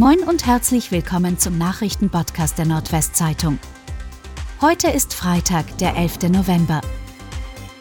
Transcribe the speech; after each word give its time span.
Moin 0.00 0.20
und 0.20 0.46
herzlich 0.46 0.92
willkommen 0.92 1.38
zum 1.38 1.58
Nachrichtenpodcast 1.58 2.56
der 2.56 2.64
Nordwestzeitung. 2.64 3.58
Heute 4.62 4.88
ist 4.88 5.12
Freitag, 5.12 5.76
der 5.76 5.94
11. 5.94 6.30
November. 6.30 6.80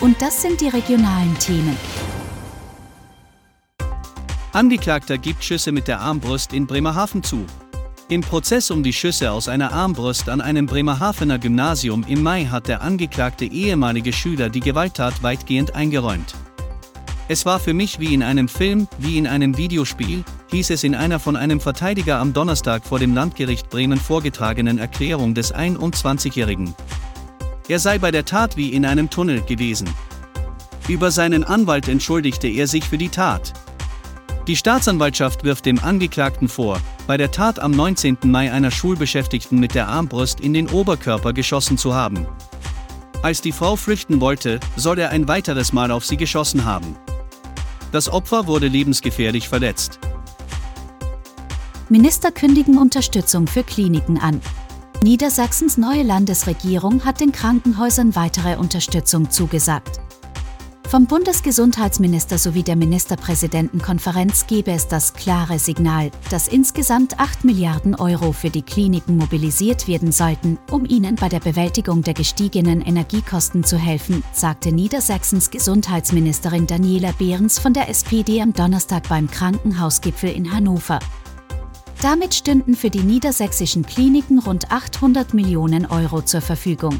Und 0.01 0.21
das 0.21 0.41
sind 0.41 0.59
die 0.59 0.67
regionalen 0.67 1.39
Themen. 1.39 1.77
Angeklagter 4.51 5.17
gibt 5.17 5.45
Schüsse 5.45 5.71
mit 5.71 5.87
der 5.87 6.01
Armbrust 6.01 6.51
in 6.51 6.67
Bremerhaven 6.67 7.23
zu. 7.23 7.45
Im 8.09 8.19
Prozess 8.19 8.69
um 8.69 8.83
die 8.83 8.91
Schüsse 8.91 9.31
aus 9.31 9.47
einer 9.47 9.71
Armbrust 9.71 10.27
an 10.27 10.41
einem 10.41 10.65
Bremerhavener 10.65 11.39
Gymnasium 11.39 12.03
im 12.05 12.21
Mai 12.21 12.43
hat 12.43 12.67
der 12.67 12.81
angeklagte 12.81 13.45
ehemalige 13.45 14.11
Schüler 14.11 14.49
die 14.49 14.59
Gewalttat 14.59 15.23
weitgehend 15.23 15.73
eingeräumt. 15.73 16.35
Es 17.31 17.45
war 17.45 17.59
für 17.59 17.75
mich 17.75 17.99
wie 17.99 18.15
in 18.15 18.23
einem 18.23 18.47
Film, 18.47 18.87
wie 18.97 19.19
in 19.19 19.27
einem 19.27 19.55
Videospiel, 19.55 20.23
hieß 20.49 20.71
es 20.71 20.83
in 20.83 20.95
einer 20.95 21.19
von 21.19 21.35
einem 21.35 21.59
Verteidiger 21.59 22.17
am 22.17 22.33
Donnerstag 22.33 22.83
vor 22.83 22.97
dem 22.97 23.13
Landgericht 23.13 23.69
Bremen 23.69 23.99
vorgetragenen 23.99 24.79
Erklärung 24.79 25.35
des 25.35 25.53
21-Jährigen. 25.53 26.73
Er 27.67 27.77
sei 27.77 27.99
bei 27.99 28.09
der 28.09 28.25
Tat 28.25 28.57
wie 28.57 28.69
in 28.69 28.83
einem 28.83 29.11
Tunnel 29.11 29.41
gewesen. 29.41 29.87
Über 30.87 31.11
seinen 31.11 31.43
Anwalt 31.43 31.87
entschuldigte 31.87 32.47
er 32.47 32.65
sich 32.65 32.85
für 32.85 32.97
die 32.97 33.09
Tat. 33.09 33.53
Die 34.47 34.55
Staatsanwaltschaft 34.55 35.43
wirft 35.43 35.67
dem 35.67 35.77
Angeklagten 35.77 36.47
vor, 36.47 36.81
bei 37.05 37.15
der 37.15 37.29
Tat 37.29 37.59
am 37.59 37.69
19. 37.69 38.17
Mai 38.23 38.51
einer 38.51 38.71
Schulbeschäftigten 38.71 39.59
mit 39.59 39.75
der 39.75 39.87
Armbrust 39.87 40.39
in 40.39 40.55
den 40.55 40.67
Oberkörper 40.67 41.33
geschossen 41.33 41.77
zu 41.77 41.93
haben. 41.93 42.25
Als 43.21 43.39
die 43.41 43.51
Frau 43.51 43.75
flüchten 43.75 44.19
wollte, 44.19 44.59
soll 44.77 44.97
er 44.97 45.11
ein 45.11 45.27
weiteres 45.27 45.73
Mal 45.73 45.91
auf 45.91 46.07
sie 46.07 46.17
geschossen 46.17 46.65
haben. 46.65 46.95
Das 47.91 48.09
Opfer 48.09 48.47
wurde 48.47 48.67
lebensgefährlich 48.67 49.49
verletzt. 49.49 49.99
Minister 51.89 52.31
kündigen 52.31 52.77
Unterstützung 52.77 53.47
für 53.47 53.63
Kliniken 53.63 54.19
an. 54.19 54.41
Niedersachsens 55.01 55.77
neue 55.77 56.03
Landesregierung 56.03 57.03
hat 57.05 57.19
den 57.19 57.31
Krankenhäusern 57.31 58.15
weitere 58.15 58.57
Unterstützung 58.57 59.31
zugesagt. 59.31 59.99
Vom 60.89 61.05
Bundesgesundheitsminister 61.05 62.39
sowie 62.39 62.63
der 62.63 62.75
Ministerpräsidentenkonferenz 62.75 64.47
gebe 64.47 64.71
es 64.71 64.87
das 64.87 65.13
klare 65.13 65.59
Signal, 65.59 66.09
dass 66.31 66.47
insgesamt 66.47 67.19
8 67.19 67.45
Milliarden 67.45 67.93
Euro 67.93 68.31
für 68.31 68.49
die 68.49 68.63
Kliniken 68.63 69.15
mobilisiert 69.17 69.87
werden 69.87 70.11
sollten, 70.11 70.57
um 70.71 70.85
ihnen 70.85 71.15
bei 71.15 71.29
der 71.29 71.41
Bewältigung 71.41 72.01
der 72.01 72.15
gestiegenen 72.15 72.81
Energiekosten 72.81 73.63
zu 73.63 73.77
helfen, 73.77 74.23
sagte 74.33 74.71
Niedersachsens 74.71 75.51
Gesundheitsministerin 75.51 76.65
Daniela 76.65 77.11
Behrens 77.19 77.59
von 77.59 77.73
der 77.73 77.87
SPD 77.87 78.41
am 78.41 78.53
Donnerstag 78.53 79.07
beim 79.07 79.29
Krankenhausgipfel 79.29 80.31
in 80.31 80.51
Hannover. 80.51 80.97
Damit 82.01 82.33
stünden 82.33 82.73
für 82.73 82.89
die 82.89 83.03
niedersächsischen 83.03 83.85
Kliniken 83.85 84.39
rund 84.39 84.71
800 84.71 85.35
Millionen 85.35 85.85
Euro 85.85 86.23
zur 86.23 86.41
Verfügung. 86.41 86.99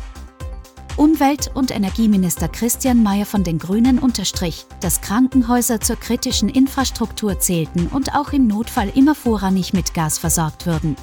Umwelt- 0.99 1.49
und 1.53 1.71
Energieminister 1.71 2.49
Christian 2.49 3.01
Mayer 3.03 3.25
von 3.25 3.45
den 3.45 3.57
Grünen 3.57 3.99
unterstrich, 3.99 4.65
dass 4.81 4.99
Krankenhäuser 4.99 5.79
zur 5.79 5.95
kritischen 5.95 6.49
Infrastruktur 6.49 7.39
zählten 7.39 7.87
und 7.87 8.15
auch 8.15 8.33
im 8.33 8.47
Notfall 8.47 8.91
immer 8.93 9.15
vorrangig 9.15 9.71
mit 9.71 9.93
Gas 9.93 10.17
versorgt 10.17 10.65
würden. 10.65 10.97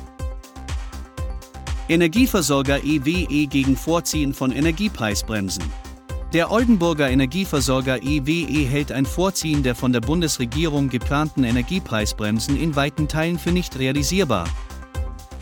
Energieversorger 1.88 2.84
EWE 2.84 3.46
gegen 3.46 3.74
Vorziehen 3.74 4.34
von 4.34 4.52
Energiepreisbremsen. 4.52 5.64
Der 6.34 6.50
Oldenburger 6.50 7.08
Energieversorger 7.08 8.02
EWE 8.02 8.68
hält 8.68 8.92
ein 8.92 9.06
Vorziehen 9.06 9.62
der 9.62 9.74
von 9.74 9.94
der 9.94 10.02
Bundesregierung 10.02 10.90
geplanten 10.90 11.42
Energiepreisbremsen 11.42 12.60
in 12.60 12.76
weiten 12.76 13.08
Teilen 13.08 13.38
für 13.38 13.50
nicht 13.52 13.78
realisierbar, 13.78 14.46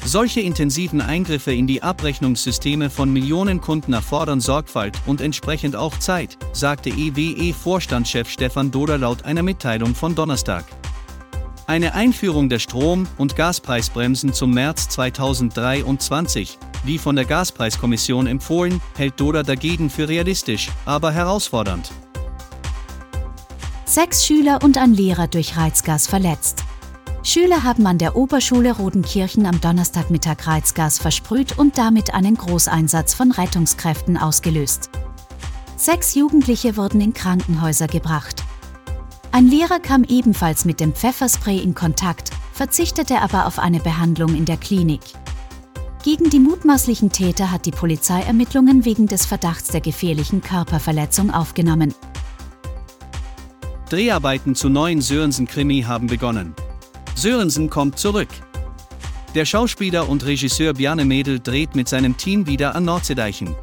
solche 0.04 0.40
intensiven 0.40 1.00
Eingriffe 1.00 1.52
in 1.52 1.66
die 1.66 1.82
Abrechnungssysteme 1.82 2.90
von 2.90 3.12
Millionen 3.12 3.60
Kunden 3.60 3.92
erfordern 3.92 4.40
Sorgfalt 4.40 4.96
und 5.06 5.20
entsprechend 5.20 5.76
auch 5.76 5.98
Zeit, 5.98 6.38
sagte 6.52 6.90
EWE-Vorstandschef 6.90 8.28
Stefan 8.28 8.70
Doder 8.70 8.98
laut 8.98 9.24
einer 9.24 9.42
Mitteilung 9.42 9.94
von 9.94 10.14
Donnerstag. 10.14 10.64
Eine 11.66 11.94
Einführung 11.94 12.50
der 12.50 12.58
Strom- 12.58 13.08
und 13.16 13.36
Gaspreisbremsen 13.36 14.34
zum 14.34 14.52
März 14.52 14.90
2023, 14.90 16.58
wie 16.84 16.98
von 16.98 17.16
der 17.16 17.24
Gaspreiskommission 17.24 18.26
empfohlen, 18.26 18.82
hält 18.96 19.18
Doder 19.18 19.42
dagegen 19.42 19.88
für 19.88 20.06
realistisch, 20.06 20.70
aber 20.84 21.10
herausfordernd. 21.12 21.90
Sechs 23.86 24.26
Schüler 24.26 24.58
und 24.62 24.76
ein 24.76 24.92
Lehrer 24.92 25.26
durch 25.26 25.56
Reizgas 25.56 26.06
verletzt. 26.06 26.64
Schüler 27.26 27.64
haben 27.64 27.86
an 27.86 27.96
der 27.96 28.16
Oberschule 28.16 28.76
Rodenkirchen 28.76 29.46
am 29.46 29.58
Donnerstagmittag 29.58 30.46
Reizgas 30.46 30.98
versprüht 30.98 31.56
und 31.56 31.78
damit 31.78 32.12
einen 32.12 32.36
Großeinsatz 32.36 33.14
von 33.14 33.32
Rettungskräften 33.32 34.18
ausgelöst. 34.18 34.90
Sechs 35.78 36.14
Jugendliche 36.14 36.76
wurden 36.76 37.00
in 37.00 37.14
Krankenhäuser 37.14 37.86
gebracht. 37.86 38.44
Ein 39.32 39.48
Lehrer 39.48 39.80
kam 39.80 40.04
ebenfalls 40.04 40.66
mit 40.66 40.80
dem 40.80 40.92
Pfefferspray 40.92 41.58
in 41.58 41.74
Kontakt, 41.74 42.30
verzichtete 42.52 43.22
aber 43.22 43.46
auf 43.46 43.58
eine 43.58 43.80
Behandlung 43.80 44.34
in 44.34 44.44
der 44.44 44.58
Klinik. 44.58 45.00
Gegen 46.02 46.28
die 46.28 46.38
mutmaßlichen 46.38 47.10
Täter 47.10 47.50
hat 47.50 47.64
die 47.64 47.70
Polizei 47.70 48.20
Ermittlungen 48.20 48.84
wegen 48.84 49.06
des 49.06 49.24
Verdachts 49.24 49.68
der 49.68 49.80
gefährlichen 49.80 50.42
Körperverletzung 50.42 51.32
aufgenommen. 51.32 51.94
Dreharbeiten 53.88 54.54
zu 54.54 54.68
neuen 54.68 55.00
Sörensen-Krimi 55.00 55.82
haben 55.82 56.06
begonnen. 56.06 56.54
Sörensen 57.24 57.70
kommt 57.70 57.98
zurück. 57.98 58.28
Der 59.34 59.46
Schauspieler 59.46 60.10
und 60.10 60.26
Regisseur 60.26 60.74
Bjarne 60.74 61.06
Mädel 61.06 61.40
dreht 61.40 61.74
mit 61.74 61.88
seinem 61.88 62.18
Team 62.18 62.46
wieder 62.46 62.74
an 62.74 62.84
Nordseedeichen. 62.84 63.56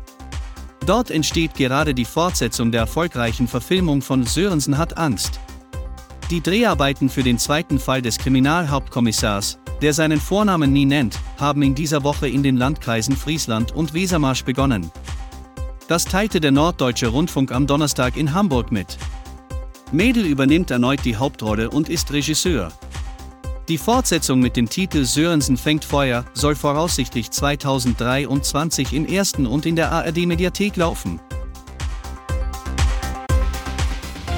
Dort 0.88 1.12
entsteht 1.12 1.54
gerade 1.54 1.94
die 1.94 2.06
Fortsetzung 2.06 2.72
der 2.72 2.82
erfolgreichen 2.82 3.48
Verfilmung 3.48 4.02
von 4.02 4.26
Sörensen 4.26 4.80
hat 4.80 4.98
Angst. 4.98 5.40
Die 6.32 6.42
Dreharbeiten 6.42 7.08
für 7.08 7.22
den 7.22 7.38
zweiten 7.38 7.78
Fall 7.78 8.02
des 8.02 8.18
Kriminalhauptkommissars, 8.18 9.60
der 9.84 9.94
seinen 9.94 10.20
Vornamen 10.20 10.74
nie 10.74 10.86
nennt, 10.86 11.20
haben 11.40 11.62
in 11.62 11.76
dieser 11.76 12.04
Woche 12.04 12.28
in 12.28 12.42
den 12.42 12.58
Landkreisen 12.58 13.16
Friesland 13.16 13.76
und 13.76 13.94
Wesermarsch 13.94 14.44
begonnen. 14.44 14.90
Das 15.88 16.06
teilte 16.06 16.42
der 16.42 16.52
Norddeutsche 16.52 17.10
Rundfunk 17.10 17.52
am 17.52 17.68
Donnerstag 17.68 18.18
in 18.18 18.34
Hamburg 18.34 18.72
mit. 18.72 18.98
Mädel 19.92 20.26
übernimmt 20.26 20.72
erneut 20.72 21.06
die 21.06 21.18
Hauptrolle 21.18 21.70
und 21.70 21.90
ist 21.90 22.12
Regisseur. 22.12 22.72
Die 23.72 23.78
Fortsetzung 23.78 24.42
mit 24.42 24.58
dem 24.58 24.68
Titel 24.68 25.06
Sörensen 25.06 25.56
fängt 25.56 25.86
Feuer 25.86 26.26
soll 26.34 26.56
voraussichtlich 26.56 27.32
2023 27.32 28.92
im 28.92 29.06
ersten 29.06 29.48
und 29.48 29.66
in 29.66 29.78
der 29.78 29.94
ARD-Mediathek 29.94 30.76
laufen. 30.76 31.22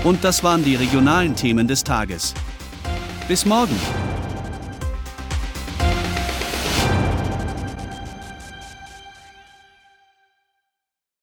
Und 0.04 0.24
das 0.24 0.44
waren 0.44 0.64
die 0.64 0.76
regionalen 0.76 1.36
Themen 1.36 1.68
des 1.68 1.84
Tages. 1.84 2.36
Bis 3.28 3.44
morgen! 3.44 4.03